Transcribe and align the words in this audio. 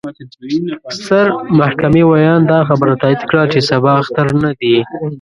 ستر 1.01 1.27
محكمې 1.57 2.03
وياند: 2.11 2.43
دا 2.51 2.59
خبره 2.69 2.93
تايد 3.01 3.21
کړه، 3.29 3.43
چې 3.51 3.59
سبا 3.69 3.91
اختر 4.01 4.27
نه 4.43 4.51
دې. 4.59 4.75